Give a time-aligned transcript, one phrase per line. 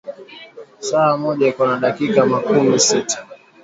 [0.87, 3.17] Saha moja iko na dakika makumi sita